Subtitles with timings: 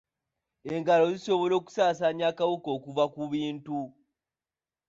[0.73, 3.79] Engalo zisobola okusaasaanya akawuka okuva ku bintu.